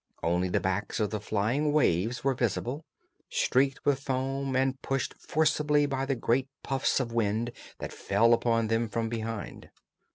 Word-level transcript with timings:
Only 0.23 0.49
the 0.49 0.59
backs 0.59 0.99
of 0.99 1.11
the 1.11 1.19
flying 1.19 1.71
waves 1.71 2.23
were 2.23 2.33
visible, 2.33 2.87
streaked 3.29 3.85
with 3.85 3.99
foam, 3.99 4.55
and 4.55 4.81
pushed 4.81 5.13
forcibly 5.19 5.85
by 5.85 6.07
the 6.07 6.15
great 6.15 6.47
puffs 6.63 6.99
of 6.99 7.11
wind 7.13 7.51
that 7.77 7.93
fell 7.93 8.33
upon 8.33 8.65
them 8.65 8.89
from 8.89 9.09
behind. 9.09 9.69